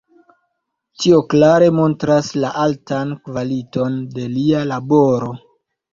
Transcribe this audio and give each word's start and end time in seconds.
Tio 1.01 1.19
klare 1.33 1.67
montras 1.81 2.31
la 2.45 2.53
altan 2.63 3.13
kvaliton 3.29 4.03
de 4.17 4.29
lia 4.39 4.65
laboro. 4.75 5.35